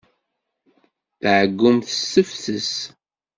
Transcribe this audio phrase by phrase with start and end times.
[1.19, 2.71] Tɛeyyumt s tefses.